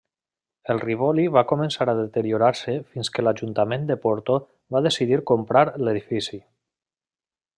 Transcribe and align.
El 0.73 0.79
Rivoli 0.83 1.25
va 1.35 1.43
començar 1.51 1.85
a 1.93 1.95
deteriorar-se 1.99 2.75
fins 2.95 3.11
que 3.17 3.25
l'Ajuntament 3.27 3.85
de 3.93 3.99
Porto 4.07 4.39
va 4.77 4.83
decidir 4.89 5.23
comprar 5.33 5.65
l'edifici. 5.85 6.43